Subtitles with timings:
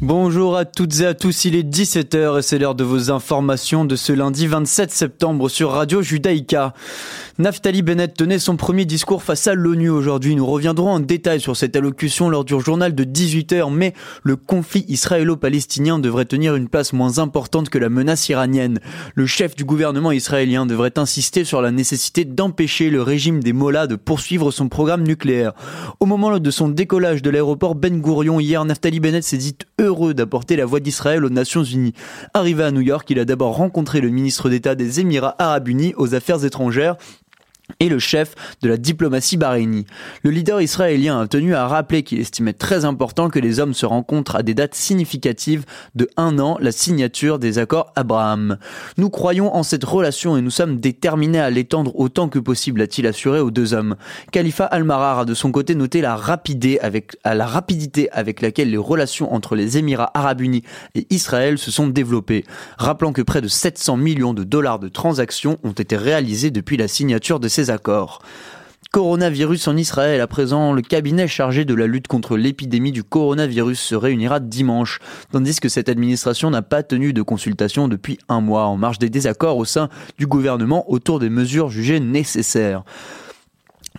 [0.00, 3.84] Bonjour à toutes et à tous, il est 17h et c'est l'heure de vos informations
[3.84, 6.72] de ce lundi 27 septembre sur Radio Judaïka.
[7.40, 10.36] Naftali Bennett tenait son premier discours face à l'ONU aujourd'hui.
[10.36, 13.92] Nous reviendrons en détail sur cette allocution lors du journal de 18h, mais
[14.22, 18.78] le conflit israélo-palestinien devrait tenir une place moins importante que la menace iranienne.
[19.16, 23.88] Le chef du gouvernement israélien devrait insister sur la nécessité d'empêcher le régime des Mollahs
[23.88, 25.54] de poursuivre son programme nucléaire.
[25.98, 29.56] Au moment de son décollage de l'aéroport Ben Gurion hier, Naftali Bennett s'est dit
[29.88, 31.94] d'apporter la voix d'Israël aux Nations Unies.
[32.34, 35.94] Arrivé à New York, il a d'abord rencontré le ministre d'État des Émirats Arabes Unis
[35.96, 36.96] aux Affaires étrangères
[37.80, 39.86] et le chef de la diplomatie bahreïnie.
[40.22, 43.86] Le leader israélien a tenu à rappeler qu'il estimait très important que les hommes se
[43.86, 48.58] rencontrent à des dates significatives de un an, la signature des accords Abraham.
[48.96, 53.06] Nous croyons en cette relation et nous sommes déterminés à l'étendre autant que possible, a-t-il
[53.06, 53.96] assuré aux deux hommes.
[54.32, 59.78] Khalifa Al-Marar a de son côté noté la rapidité avec, laquelle les relations entre les
[59.78, 60.62] Émirats arabes unis
[60.94, 62.44] et Israël se sont développées,
[62.78, 66.88] rappelant que près de 700 millions de dollars de transactions ont été réalisés depuis la
[66.88, 68.22] signature de ces accords.
[68.90, 70.20] Coronavirus en Israël.
[70.22, 74.98] À présent, le cabinet chargé de la lutte contre l'épidémie du coronavirus se réunira dimanche,
[75.30, 79.10] tandis que cette administration n'a pas tenu de consultation depuis un mois en marge des
[79.10, 82.82] désaccords au sein du gouvernement autour des mesures jugées nécessaires.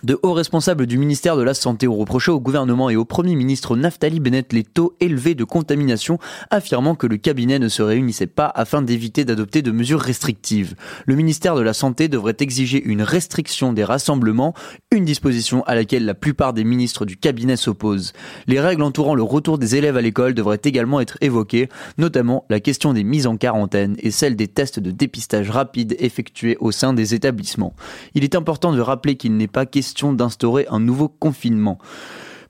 [0.02, 3.36] De hauts responsables du ministère de la Santé ont reproché au gouvernement et au Premier
[3.36, 6.20] ministre Naftali Bennett les taux élevés de contamination,
[6.52, 10.76] affirmant que le cabinet ne se réunissait pas afin d'éviter d'adopter de mesures restrictives.
[11.06, 14.54] Le ministère de la Santé devrait exiger une restriction des rassemblements,
[14.92, 18.14] une disposition à laquelle la plupart des ministres du cabinet s'opposent.
[18.48, 22.62] Les règles entourant le retour des élèves à l'école devraient également être évoquées, notamment la
[22.62, 26.94] question des mises en quarantaine et celle des tests de dépistage rapide effectués au sein
[26.94, 27.76] des établissements.
[28.16, 31.80] Il est important de rappeler qu'il n'est pas question d'instaurer un nouveau confinement.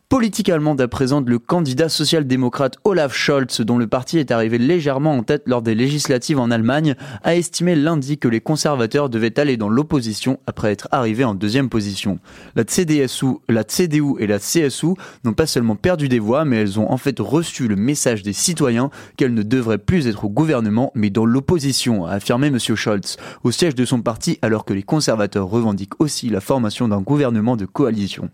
[0.09, 5.13] Politique allemande à présent, le candidat social-démocrate Olaf Scholz, dont le parti est arrivé légèrement
[5.13, 9.55] en tête lors des législatives en Allemagne, a estimé lundi que les conservateurs devaient aller
[9.55, 12.17] dans l'opposition après être arrivés en deuxième position.
[12.55, 16.79] La CDSU, la CDU et la CSU n'ont pas seulement perdu des voix, mais elles
[16.79, 20.91] ont en fait reçu le message des citoyens qu'elles ne devraient plus être au gouvernement,
[20.95, 22.57] mais dans l'opposition, a affirmé M.
[22.57, 27.01] Scholz, au siège de son parti, alors que les conservateurs revendiquent aussi la formation d'un
[27.01, 28.31] gouvernement de coalition.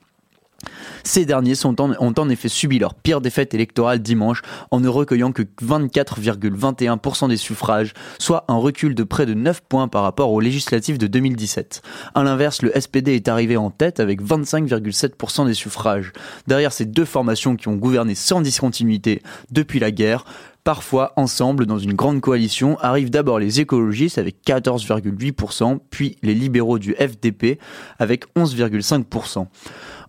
[1.03, 5.43] Ces derniers ont en effet subi leur pire défaite électorale dimanche en ne recueillant que
[5.43, 10.97] 24,21% des suffrages, soit un recul de près de 9 points par rapport aux législatives
[10.97, 11.81] de 2017.
[12.13, 16.11] À l'inverse, le SPD est arrivé en tête avec 25,7% des suffrages.
[16.47, 19.21] Derrière ces deux formations qui ont gouverné sans discontinuité
[19.51, 20.25] depuis la guerre,
[20.65, 26.79] parfois ensemble dans une grande coalition, arrivent d'abord les écologistes avec 14,8%, puis les libéraux
[26.79, 27.59] du FDP
[27.99, 29.45] avec 11,5%.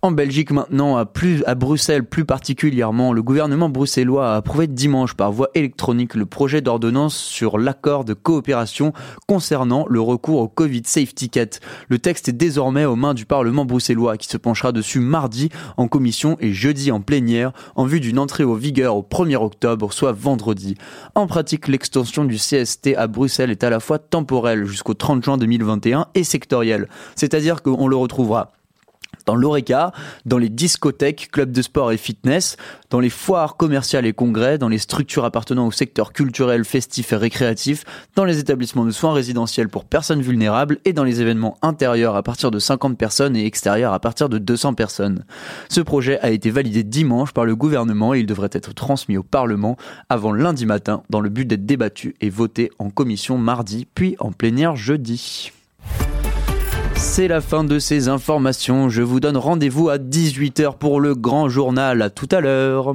[0.07, 5.49] En Belgique maintenant, à, Bruxelles plus particulièrement, le gouvernement bruxellois a approuvé dimanche par voie
[5.57, 8.93] électronique le projet d'ordonnance sur l'accord de coopération
[9.27, 11.51] concernant le recours au Covid Safe Ticket.
[11.89, 15.89] Le texte est désormais aux mains du Parlement bruxellois qui se penchera dessus mardi en
[15.89, 20.13] commission et jeudi en plénière en vue d'une entrée au vigueur au 1er octobre, soit
[20.13, 20.77] vendredi.
[21.17, 25.37] En pratique, l'extension du CST à Bruxelles est à la fois temporelle jusqu'au 30 juin
[25.37, 28.53] 2021 et sectorielle, c'est-à-dire qu'on le retrouvera
[29.27, 29.93] dans l'ORECA,
[30.25, 32.57] dans les discothèques, clubs de sport et fitness,
[32.91, 37.17] dans les foires commerciales et congrès, dans les structures appartenant au secteur culturel, festif et
[37.17, 42.17] récréatif, dans les établissements de soins résidentiels pour personnes vulnérables et dans les événements intérieurs
[42.17, 45.25] à partir de 50 personnes et extérieurs à partir de 200 personnes.
[45.69, 49.23] Ce projet a été validé dimanche par le gouvernement et il devrait être transmis au
[49.23, 49.77] Parlement
[50.09, 54.33] avant lundi matin dans le but d'être débattu et voté en commission mardi puis en
[54.33, 55.53] plénière jeudi.
[56.97, 58.89] C'est la fin de ces informations.
[58.89, 62.03] Je vous donne rendez-vous à 18h pour le grand journal.
[62.03, 62.95] À tout à l'heure.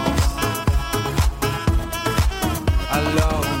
[2.93, 3.60] alone.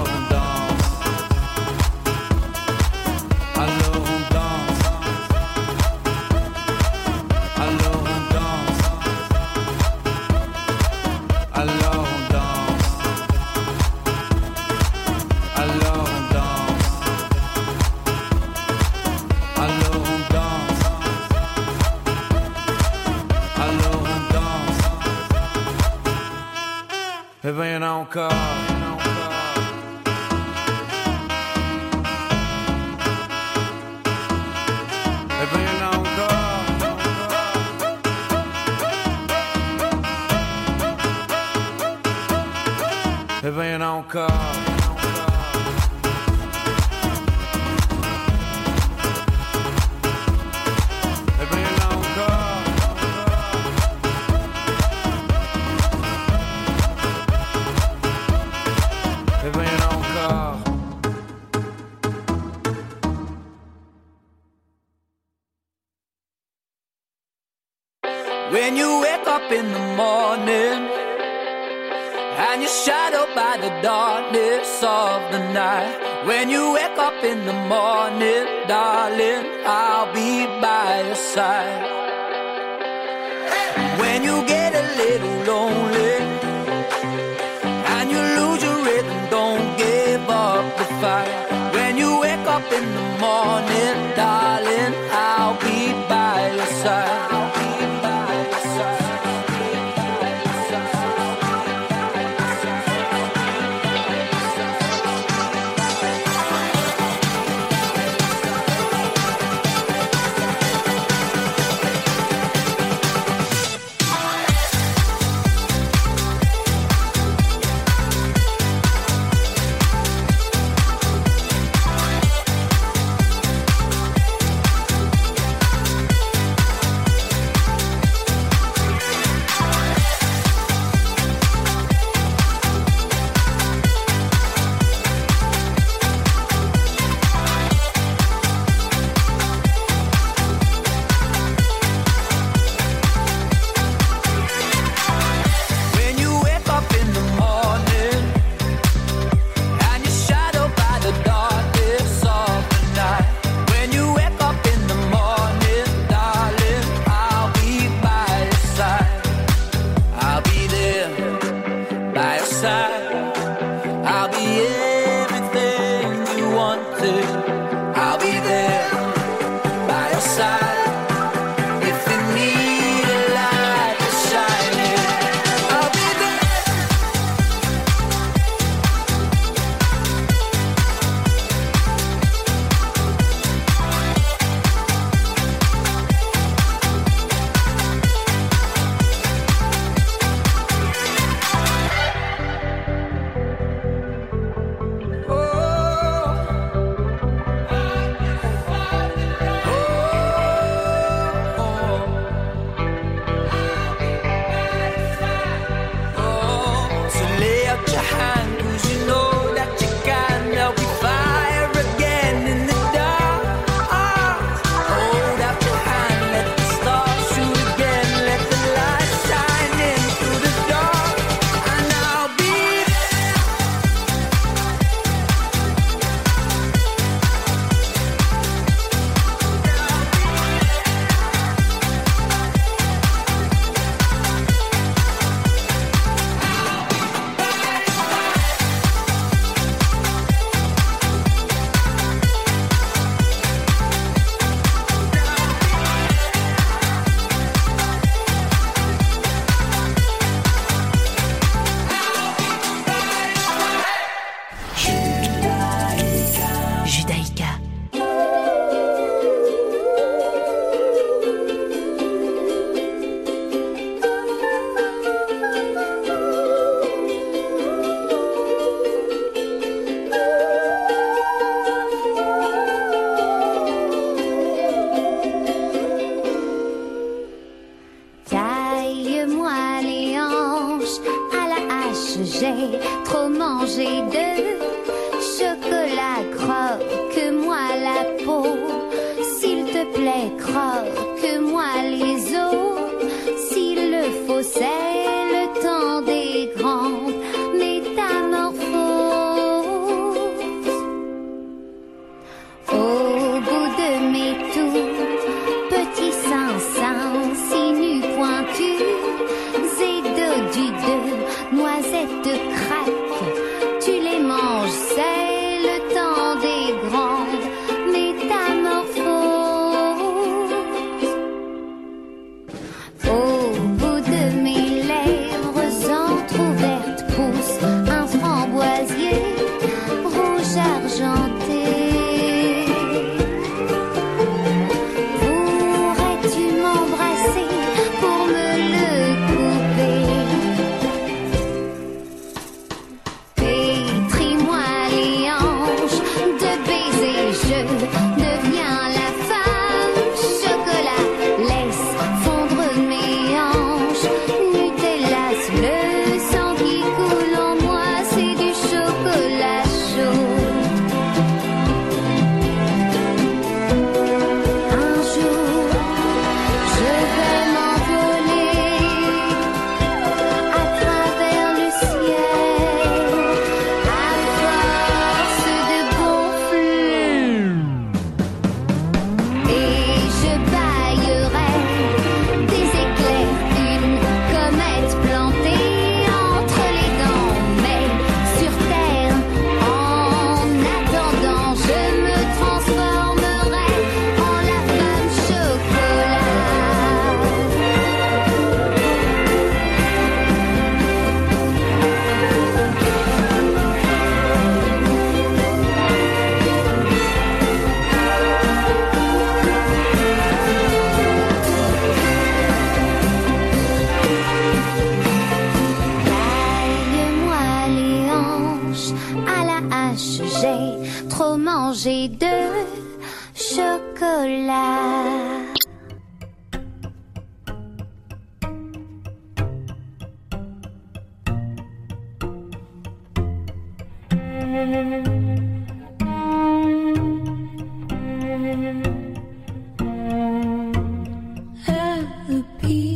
[442.29, 442.90] appear.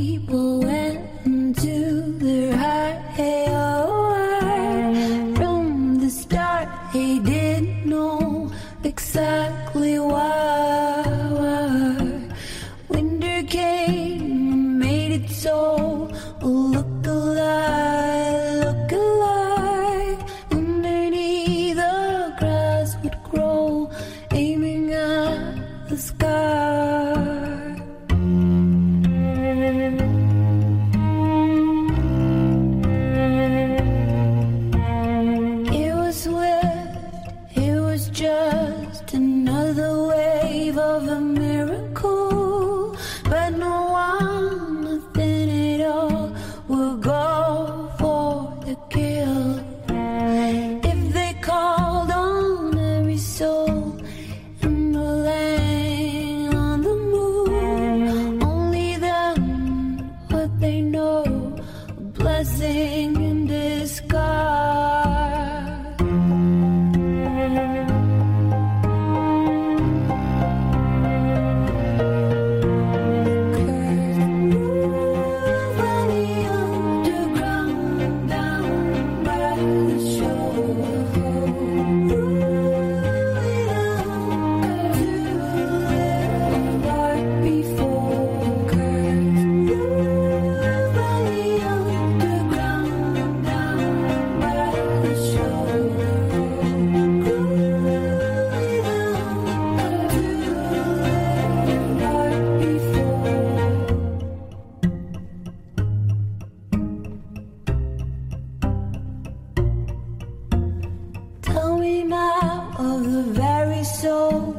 [112.13, 114.55] out of the very soul.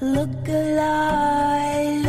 [0.00, 2.03] Look alive.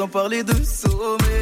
[0.00, 1.39] Sans parler de sommeil.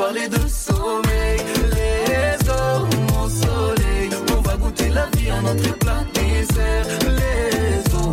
[0.00, 1.40] Parler de sommeil.
[1.74, 4.08] Let's go, mon soleil.
[4.34, 6.86] On va goûter la vie en entrée plat dessert.
[7.18, 8.04] Let's go,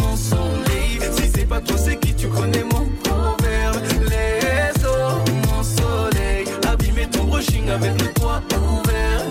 [0.00, 0.92] mon soleil.
[1.16, 3.76] Si c'est pas toi, c'est qui tu connais mon proverbe.
[4.10, 4.96] Let's go,
[5.48, 6.46] mon soleil.
[6.70, 9.24] Abîmer ton brushing avec le toit ouvert.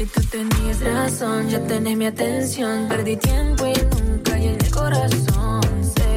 [0.00, 2.86] Y tú tenías razón, ya tenés mi atención.
[2.88, 5.60] Perdí tiempo y nunca llené corazón.
[5.82, 6.10] Sé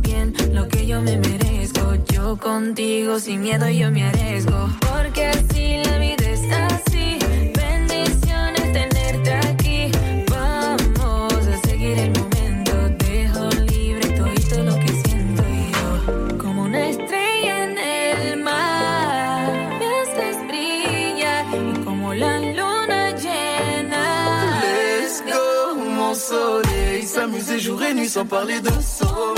[0.00, 1.47] bien lo que yo me merezco.
[2.36, 4.68] Contigo sin miedo yo me arriesgo.
[4.80, 7.18] Porque así la vida es así.
[7.56, 9.90] Bendiciones tenerte aquí.
[10.30, 12.72] Vamos a seguir el momento.
[12.98, 16.38] Dejo libre todo lo que siento yo.
[16.38, 19.50] Como una estrella en el mar.
[19.78, 21.46] Me haces brillar.
[21.54, 24.60] Y como la luna llena.
[24.62, 27.06] Let's go, mon soleil.
[27.06, 29.37] S'amuser jour et nuit sans parler de sommeil.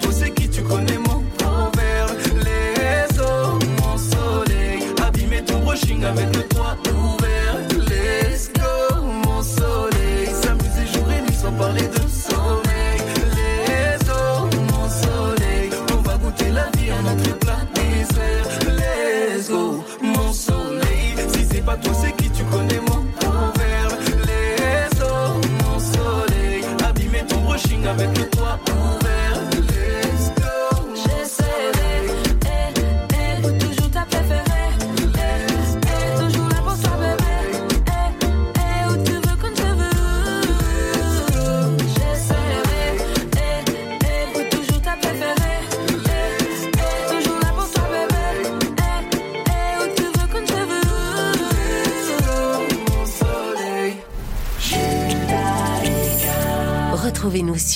[0.00, 2.10] Toi, c'est qui tu connais mon proverbe.
[2.36, 4.82] Let's go, mon soleil.
[5.06, 7.56] Abîmer ton brushing avec le toit ouvert.
[7.88, 10.28] Let's go, mon soleil.
[10.42, 13.00] S'amuser jour et nuit sans parler de sommeil.
[13.36, 15.70] Let's go, mon soleil.
[15.92, 18.48] On va goûter la vie en entrée plat dessert.
[18.66, 21.14] Let's go, mon soleil.
[21.32, 22.13] Si c'est pas toi, c'est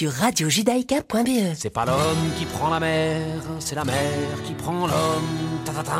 [0.07, 1.55] radiojudaïka.be.
[1.57, 3.21] C'est pas l'homme qui prend la mer,
[3.59, 3.97] c'est la mer
[4.45, 5.63] qui prend l'homme.
[5.65, 5.99] Ta-ta-ta.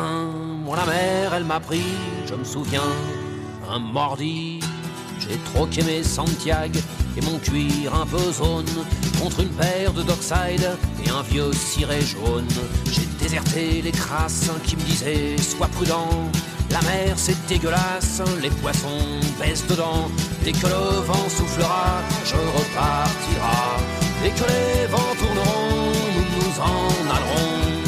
[0.63, 1.83] Moi la mer, elle m'a pris,
[2.25, 2.89] je me souviens,
[3.69, 4.59] un mordi.
[5.19, 6.79] J'ai troqué mes Santiago
[7.17, 8.65] et mon cuir un peu zone
[9.21, 10.69] contre une paire de Dockside
[11.05, 12.47] et un vieux ciré jaune.
[12.91, 16.29] J'ai déserté les crasses qui me disaient sois prudent.
[16.71, 20.09] La mer c'est dégueulasse, les poissons baissent dedans.
[20.43, 23.77] Dès que le vent soufflera, je repartira.
[24.21, 27.79] Dès que les vents tourneront, nous nous en allerons.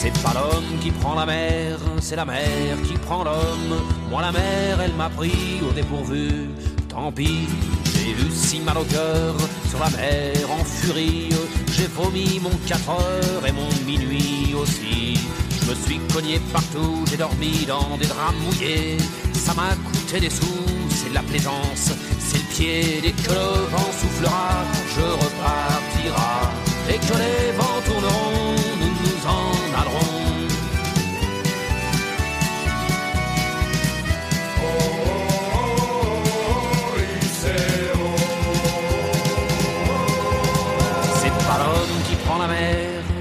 [0.00, 3.74] C'est pas l'homme qui prend la mer, c'est la mer qui prend l'homme.
[4.08, 6.48] Moi la mer, elle m'a pris au dépourvu.
[6.88, 7.48] Tant pis,
[8.00, 9.34] j'ai eu si mal au cœur
[9.68, 11.28] sur la mer en furie.
[11.72, 15.18] J'ai vomi mon 4 heures et mon minuit aussi.
[15.50, 18.96] Je me suis cogné partout, j'ai dormi dans des draps mouillés.
[19.34, 23.00] Ça m'a coûté des sous, c'est de la plaisance, c'est le pied.
[23.02, 26.52] Dès que le vent soufflera, je repartira.
[26.86, 29.59] Dès que les vents tourneront, nous nous en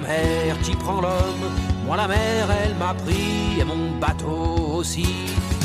[0.00, 1.44] La mer qui prend l'homme.
[1.86, 5.06] Moi la mer, elle m'a pris et mon bateau aussi.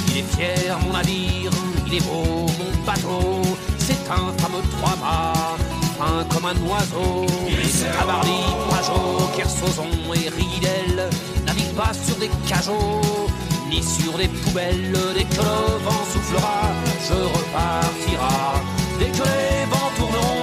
[0.10, 1.52] Il est fier mon navire,
[1.88, 3.42] il est beau mon bateau.
[3.78, 5.58] C'est un fameux trois-mâts,
[5.98, 7.26] fin comme un oiseau.
[7.98, 11.10] Tabarly, Pajot, Kersozon et Ridel
[11.46, 13.28] naviguent pas sur des cajots
[13.70, 14.98] ni sur des poubelles.
[15.16, 16.62] Dès que le vent soufflera,
[17.08, 18.54] je repartira.
[19.00, 20.43] Dès que les vents tourneront,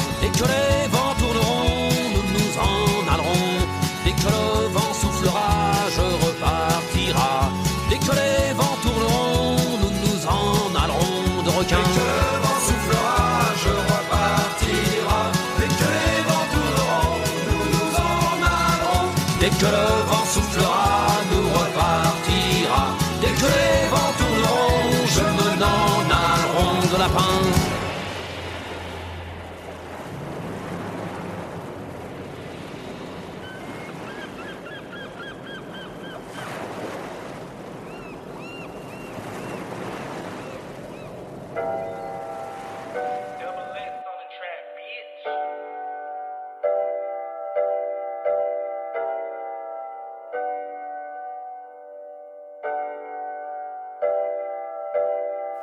[19.41, 20.70] Dès que le vent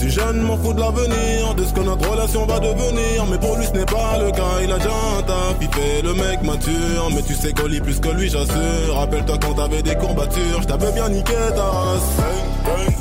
[0.00, 3.56] suis jeune, m'en fous de l'avenir, de ce que notre relation va devenir, mais pour
[3.56, 7.10] lui ce n'est pas le cas, il a déjà un taf, il le mec mature,
[7.14, 8.94] mais tu sais qu'on lit plus que lui, j'assure.
[8.94, 12.16] Rappelle-toi quand t'avais des courbatures, je t'avais bien niqué ta race.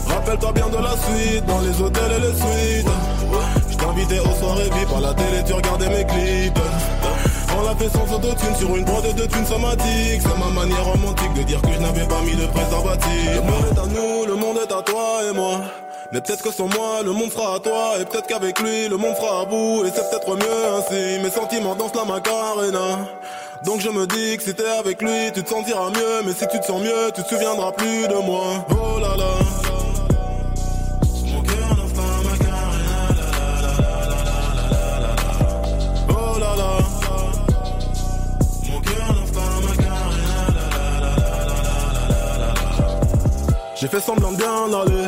[0.07, 2.91] Rappelle-toi bien de la suite, dans les hôtels et les suites.
[3.71, 6.59] Je t'invitais aux soirées VIP à la télé, tu regardais mes clips.
[7.57, 10.21] On l'a fait sans autotune sur une brode de thunes somatique.
[10.21, 13.41] C'est ma manière romantique de dire que je n'avais pas mis de préservatif.
[16.11, 17.93] Mais peut-être que sans moi, le monde sera à toi.
[17.99, 19.85] Et peut-être qu'avec lui, le monde sera à bout.
[19.85, 21.19] Et c'est peut-être mieux ainsi.
[21.21, 23.07] Mes sentiments dansent la macarena.
[23.63, 26.23] Donc je me dis que si t'es avec lui, tu te sentiras mieux.
[26.25, 28.65] Mais si tu te sens mieux, tu te souviendras plus de moi.
[28.71, 29.33] Oh là là.
[43.75, 45.07] J'ai fait semblant de bien aller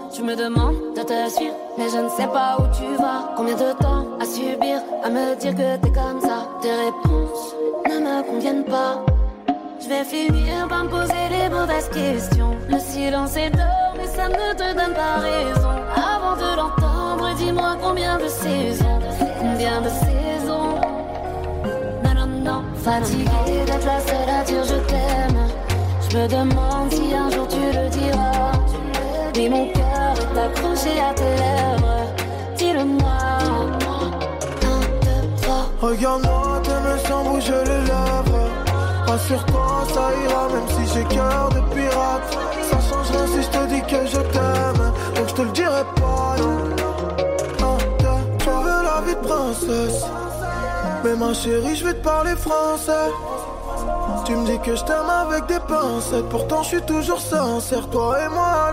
[0.21, 3.33] Tu me demandes de te suivre, mais je ne sais pas où tu vas.
[3.35, 6.47] Combien de temps à subir, à me dire que t'es comme ça?
[6.61, 7.55] Tes réponses
[7.89, 9.03] ne me conviennent pas.
[9.81, 12.55] Je vais finir par me poser les mauvaises questions.
[12.69, 15.73] Le silence est d'or, mais ça ne te donne pas raison.
[15.95, 18.99] Avant de l'entendre, dis-moi combien de saisons,
[19.39, 20.75] combien de saisons.
[22.03, 25.47] Non, non, non, fatigué d'être la seule à dire je t'aime.
[26.11, 28.51] Je me demande si un jour tu le diras.
[29.35, 29.80] Mais mon
[30.99, 31.51] à tes.
[35.81, 38.49] Regarde-moi, t'aimes sans bouger les lèvres.
[39.07, 42.37] Rassure-toi, ça ira, même si j'ai cœur de pirate.
[42.69, 44.93] Ça change si je te dis que je t'aime.
[45.15, 46.35] Donc je te le dirai pas,
[47.59, 47.77] non.
[48.37, 50.05] Tu veux la vie de princesse.
[51.03, 53.09] Mais ma chérie, je vais te parler français.
[54.25, 58.17] Tu me dis que je t'aime avec des pincettes, pourtant je suis toujours sincère, toi
[58.23, 58.70] et moi.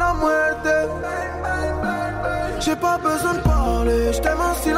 [2.61, 4.78] J'ai pas besoin de parler, je t'aime en.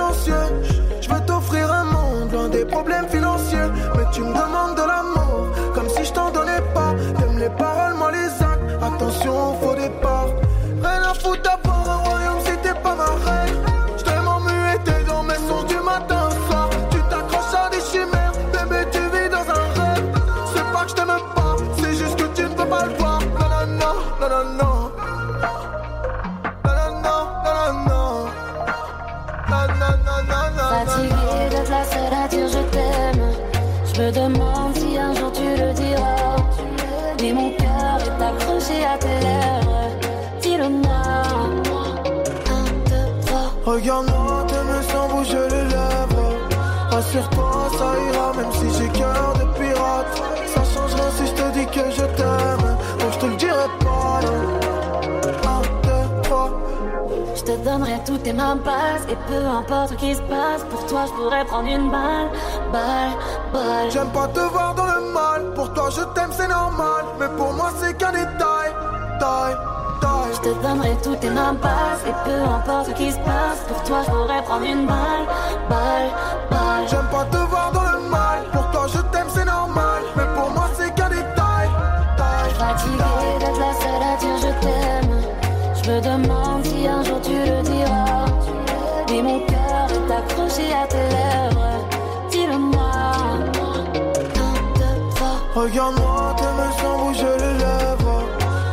[57.81, 61.13] Donnerai toutes tes mains passes Et peu importe ce qui se passe Pour toi je
[61.13, 62.29] pourrais prendre une balle
[62.73, 63.13] Balle,
[63.53, 65.55] balle J'aime pas te voir dans le mal.
[65.55, 67.05] Pour toi, je t'aime, c'est normal.
[67.19, 68.71] Mais pour moi, c'est qu'un détail.
[69.19, 69.57] Taille,
[70.01, 70.33] taille.
[70.35, 73.83] Je te donnerai toutes tes mains passes Et peu importe ce qui se passe Pour
[73.83, 75.27] toi je pourrais prendre une balle
[75.69, 76.11] Balle,
[76.51, 77.40] balle J'aime pas te
[95.61, 98.25] Regarde-moi, t'aimes sans bouger les lèvres.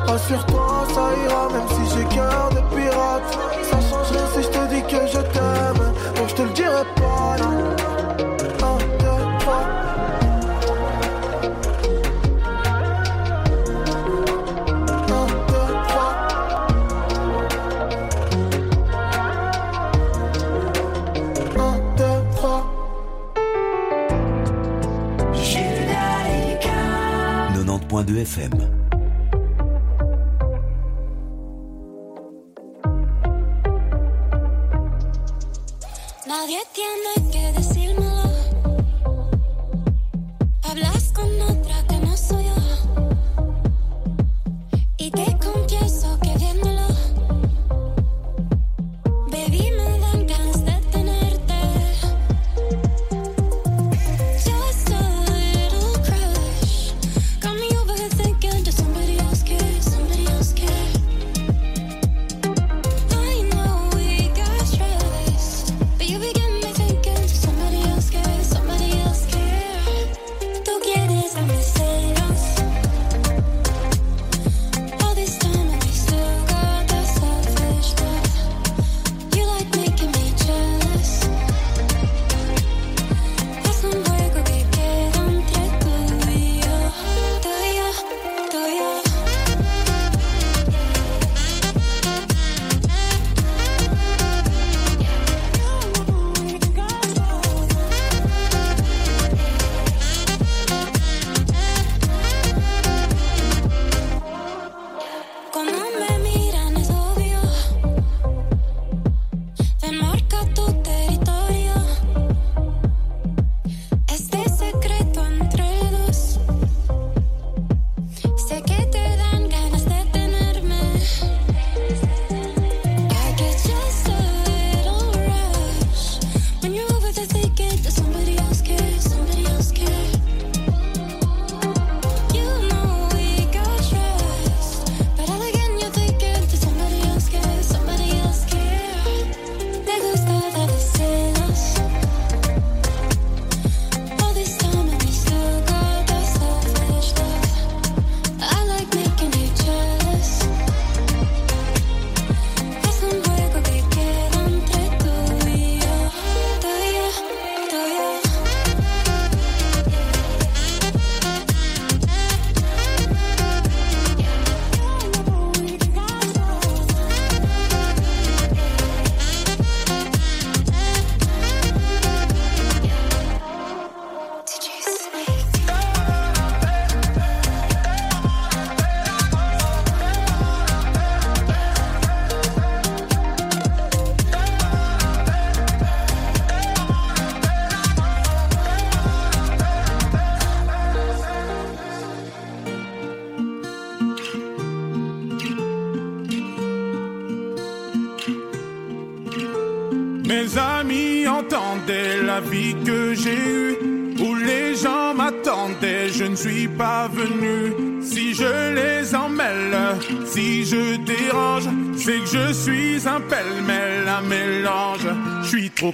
[0.07, 3.56] Rassure-toi, ça ira, même si j'ai cœur de pirate.
[28.03, 28.57] 90.2 FM.
[36.27, 37.26] Nadie tiene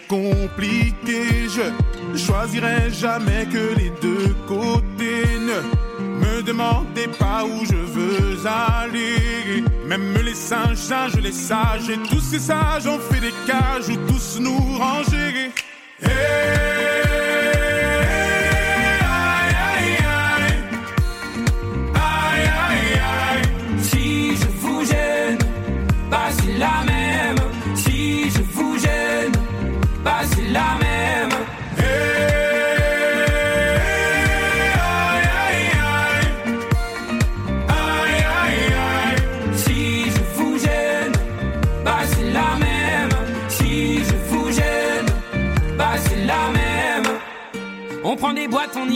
[0.07, 1.47] compliqué.
[1.47, 5.25] Je choisirai jamais que les deux côtés.
[5.39, 9.63] Ne me demandez pas où je veux aller.
[9.87, 13.89] Même les singes, singes, les sages, et tous ces sages ont fait des cages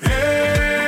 [0.00, 0.87] Hey!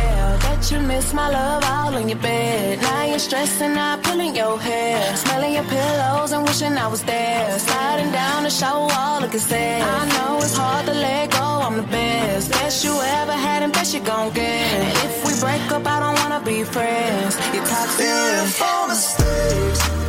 [0.69, 2.79] you miss my love all in your bed.
[2.81, 5.15] Now you're stressing out, pulling your hair.
[5.15, 7.57] Smelling your pillows and wishing I was there.
[7.57, 9.81] Sliding down the shower wall, looking sad.
[9.81, 12.51] I know it's hard to let go, I'm the best.
[12.51, 14.43] Best you ever had and best you gon' get.
[14.43, 17.35] And if we break up, I don't wanna be friends.
[17.53, 18.05] You're toxic.
[18.05, 20.00] Beautiful mistakes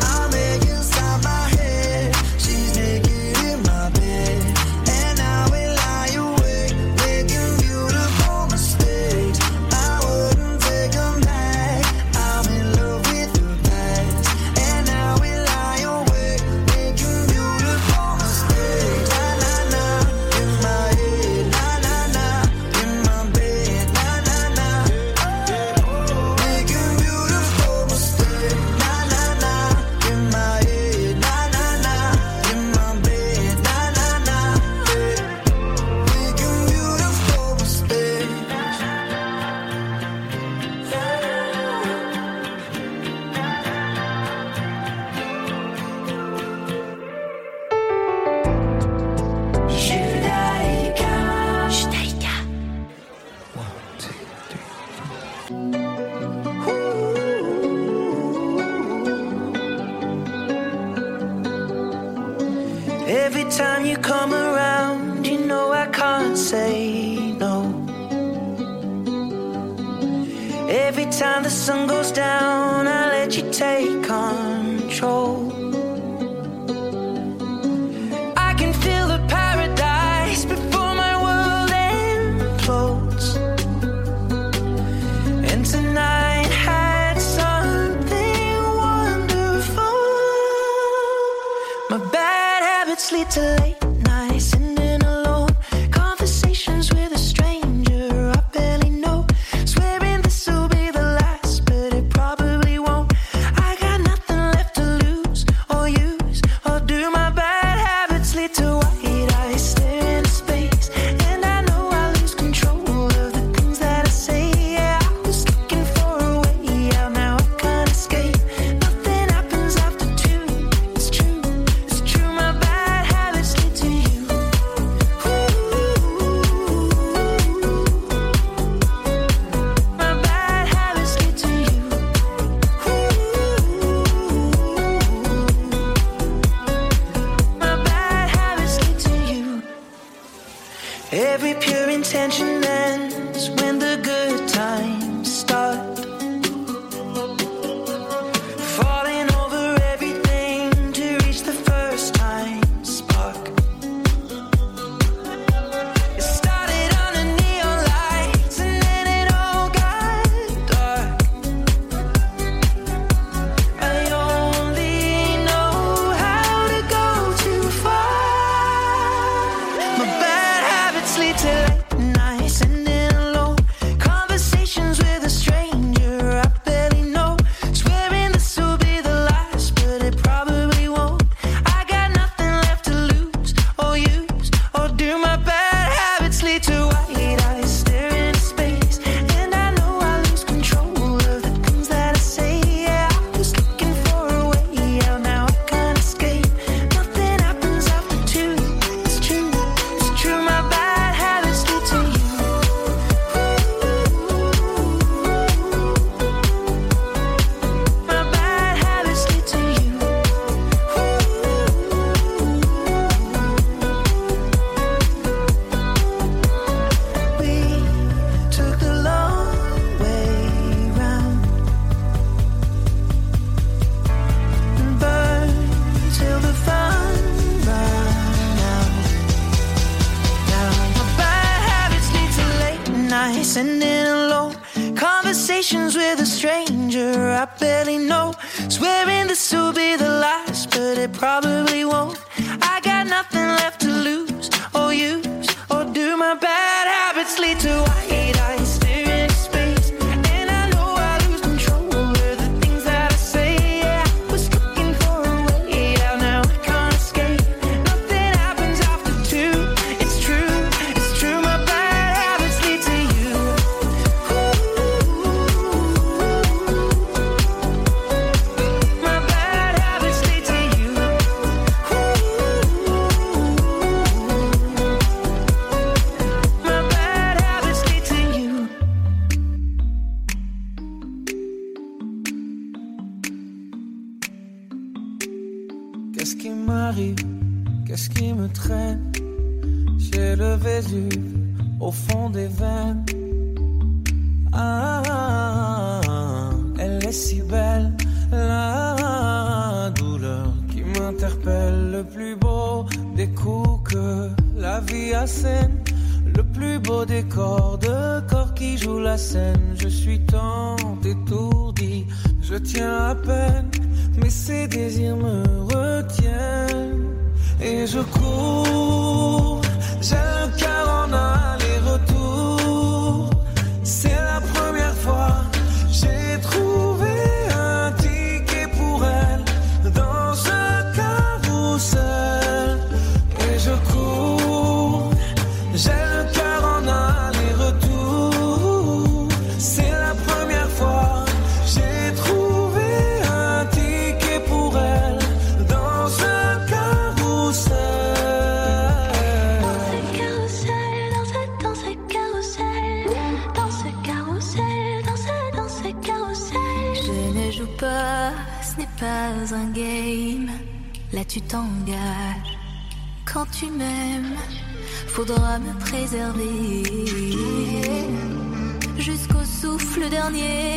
[369.63, 370.75] souffle dernier,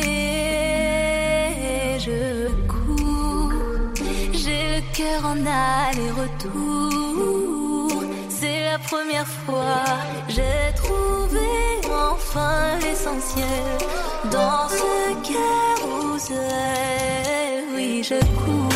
[2.06, 3.52] je cours.
[4.32, 5.38] J'ai le cœur en
[5.90, 6.44] aller-retour.
[8.28, 9.84] C'est la première fois,
[10.28, 11.48] j'ai trouvé
[12.12, 13.70] enfin l'essentiel
[14.36, 14.94] dans ce
[15.30, 16.38] carrousel.
[17.74, 18.75] Oui, je cours.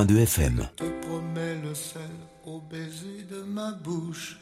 [0.00, 0.68] 102.2 FM.
[0.78, 2.00] Je te promets le sel
[2.46, 4.38] au baiser de ma bouche.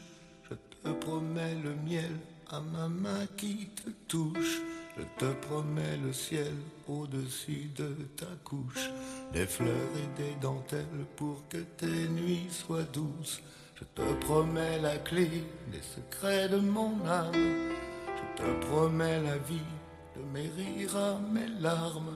[0.49, 2.15] Je te promets le miel
[2.49, 4.61] à ma main qui te touche.
[4.97, 6.53] Je te promets le ciel
[6.87, 8.89] au-dessus de ta couche.
[9.33, 13.41] Des fleurs et des dentelles pour que tes nuits soient douces.
[13.75, 15.29] Je te promets la clé
[15.71, 17.33] des secrets de mon âme.
[17.33, 19.71] Je te promets la vie
[20.15, 22.15] de mes rires à mes larmes.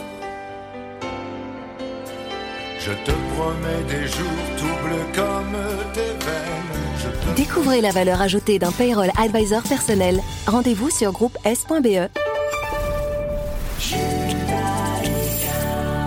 [2.83, 4.25] Je te promets des jours
[4.57, 5.55] tout bleus comme
[5.93, 7.35] tes veines.
[7.35, 10.19] Découvrez la valeur ajoutée d'un payroll advisor personnel.
[10.47, 12.09] Rendez-vous sur groupe S.be.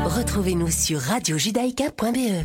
[0.04, 2.44] Retrouvez-nous sur radiojudaïka.be.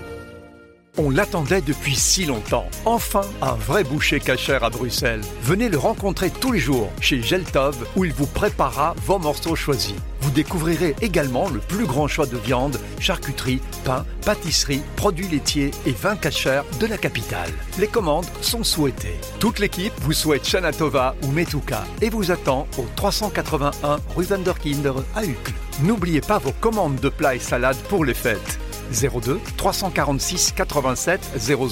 [0.97, 2.67] On l'attendait depuis si longtemps.
[2.83, 5.21] Enfin, un vrai boucher cachère à Bruxelles.
[5.41, 9.95] Venez le rencontrer tous les jours chez Geltov où il vous préparera vos morceaux choisis.
[10.19, 15.93] Vous découvrirez également le plus grand choix de viande, charcuterie, pain, pâtisserie, produits laitiers et
[15.93, 17.51] vins cachers de la capitale.
[17.79, 19.19] Les commandes sont souhaitées.
[19.39, 24.93] Toute l'équipe vous souhaite Shana Tova ou Metuka et vous attend au 381 rue Vanderkinder
[25.15, 25.53] à Uccle.
[25.83, 28.59] N'oubliez pas vos commandes de plats et salades pour les fêtes.
[28.91, 31.69] 02 346 87 00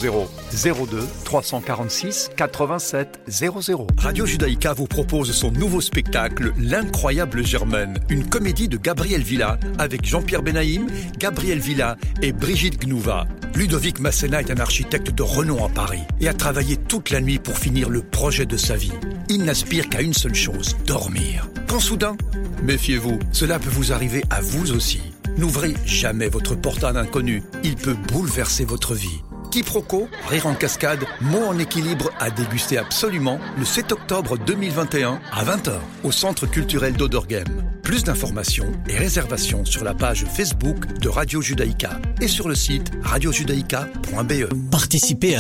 [0.52, 8.68] 02 346 87 00 Radio Judaïka vous propose son nouveau spectacle L'incroyable Germaine, une comédie
[8.68, 13.28] de Gabriel Villa avec Jean-Pierre Benaïm, Gabriel Villa et Brigitte Gnouva.
[13.56, 17.40] Ludovic Masséna est un architecte de renom à Paris et a travaillé toute la nuit
[17.40, 18.94] pour finir le projet de sa vie.
[19.28, 21.48] Il n'aspire qu'à une seule chose, dormir.
[21.68, 22.16] Quand soudain,
[22.64, 25.02] méfiez-vous, cela peut vous arriver à vous aussi.
[25.40, 27.42] N'ouvrez jamais votre porte à un inconnu.
[27.64, 29.22] Il peut bouleverser votre vie.
[29.52, 35.46] Quiproquo, rire en cascade, mots en équilibre à déguster absolument le 7 octobre 2021 à
[35.46, 37.46] 20h au Centre culturel d'Odorgem.
[37.82, 42.92] Plus d'informations et réservations sur la page Facebook de Radio Judaïka et sur le site
[43.02, 44.70] radiojudaïka.be.
[44.70, 45.38] Participez à